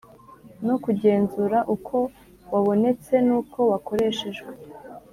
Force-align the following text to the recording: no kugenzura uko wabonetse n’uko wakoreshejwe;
no 0.65 0.75
kugenzura 0.83 1.57
uko 1.75 1.95
wabonetse 2.51 3.13
n’uko 3.27 3.59
wakoreshejwe; 3.71 4.51